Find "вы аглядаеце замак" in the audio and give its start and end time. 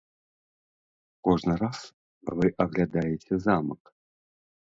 2.41-3.81